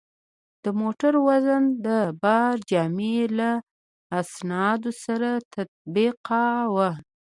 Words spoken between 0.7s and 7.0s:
موټر وزن د بارجامې له اسنادو سره تطبیقاوه.